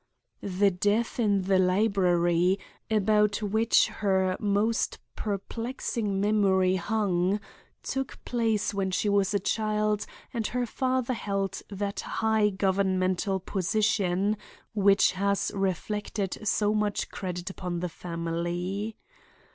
[0.41, 2.57] "The death in the library,
[2.89, 7.39] about which her most perplexing memory hung,
[7.83, 14.37] took place when she was a child and her father held that high governmental position
[14.73, 18.95] which has reflected so much credit upon the family.